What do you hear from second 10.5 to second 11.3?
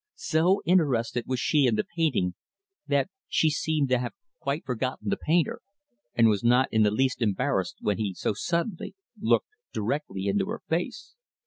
face.